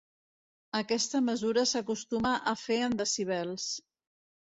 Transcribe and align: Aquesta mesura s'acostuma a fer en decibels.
Aquesta 0.77 1.19
mesura 1.25 1.65
s'acostuma 1.71 2.31
a 2.53 2.53
fer 2.63 2.79
en 2.87 2.97
decibels. 3.03 3.69